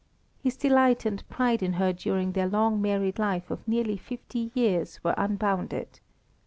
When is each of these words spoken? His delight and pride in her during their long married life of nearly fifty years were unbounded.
His 0.41 0.57
delight 0.57 1.05
and 1.05 1.23
pride 1.29 1.61
in 1.61 1.73
her 1.73 1.93
during 1.93 2.31
their 2.31 2.47
long 2.47 2.81
married 2.81 3.19
life 3.19 3.51
of 3.51 3.67
nearly 3.67 3.97
fifty 3.97 4.49
years 4.55 4.99
were 5.03 5.13
unbounded. 5.15 5.99